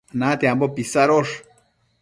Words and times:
natiambo 0.19 0.65
pisadosh 0.75 1.31